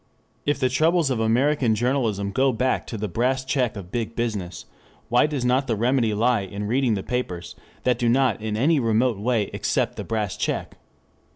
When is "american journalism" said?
1.19-2.31